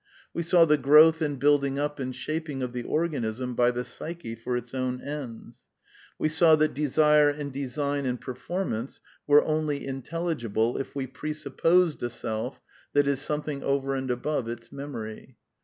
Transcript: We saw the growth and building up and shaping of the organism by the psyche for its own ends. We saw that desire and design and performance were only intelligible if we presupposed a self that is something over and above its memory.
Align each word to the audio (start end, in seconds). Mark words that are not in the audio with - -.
We 0.33 0.41
saw 0.41 0.65
the 0.65 0.79
growth 0.79 1.21
and 1.21 1.37
building 1.37 1.77
up 1.77 1.99
and 1.99 2.15
shaping 2.15 2.63
of 2.63 2.73
the 2.73 2.81
organism 2.81 3.53
by 3.53 3.69
the 3.69 3.83
psyche 3.83 4.33
for 4.33 4.57
its 4.57 4.73
own 4.73 4.99
ends. 4.99 5.65
We 6.17 6.27
saw 6.27 6.55
that 6.55 6.73
desire 6.73 7.29
and 7.29 7.53
design 7.53 8.07
and 8.07 8.19
performance 8.19 8.99
were 9.27 9.43
only 9.45 9.85
intelligible 9.85 10.77
if 10.79 10.95
we 10.95 11.05
presupposed 11.05 12.01
a 12.01 12.09
self 12.09 12.59
that 12.93 13.07
is 13.07 13.21
something 13.21 13.61
over 13.61 13.93
and 13.93 14.09
above 14.09 14.47
its 14.47 14.71
memory. 14.71 15.37